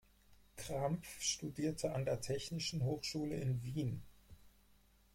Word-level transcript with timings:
Krampf 0.55 1.21
studierte 1.21 1.93
an 1.93 2.05
der 2.05 2.19
Technischen 2.21 2.81
Hochschule 2.83 3.35
in 3.35 3.61
Wien. 3.61 4.01